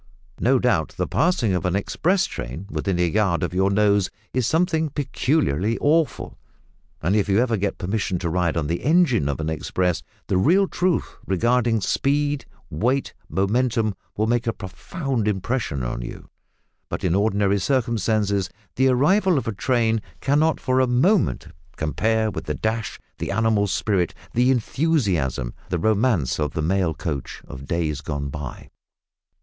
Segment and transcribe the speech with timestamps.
[0.39, 4.47] No doubt the passing of an express train within a yard of your nose is
[4.47, 6.39] something peculiarly awful,
[7.03, 10.37] and if you ever get permission to ride on the engine of an express, the
[10.37, 16.31] real truth regarding speed, weight, momentum, will make a profound impression on you,
[16.89, 22.45] but in ordinary circumstances the arrival of a train cannot for a moment compare with
[22.45, 28.01] the dash, the animal spirit, the enthusiasm, the romance of the mail coach of days
[28.01, 28.67] gone by.